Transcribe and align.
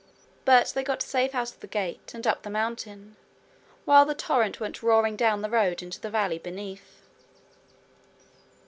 But 0.45 0.71
they 0.73 0.83
got 0.83 1.03
safe 1.03 1.35
out 1.35 1.51
of 1.51 1.59
the 1.59 1.67
gate 1.67 2.13
and 2.15 2.25
up 2.25 2.41
the 2.41 2.49
mountain, 2.49 3.17
while 3.85 4.03
the 4.03 4.15
torrent 4.15 4.59
went 4.59 4.81
roaring 4.81 5.15
down 5.15 5.43
the 5.43 5.47
road 5.51 5.83
into 5.83 5.99
the 6.01 6.09
valley 6.09 6.39
beneath. 6.39 7.03